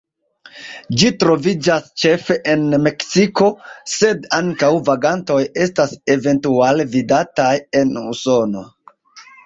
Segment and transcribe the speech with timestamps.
[1.01, 3.51] Ĝi troviĝas ĉefe en Meksiko,
[3.97, 5.39] sed ankaŭ vagantoj
[5.69, 8.71] estas eventuale vidataj en Usono.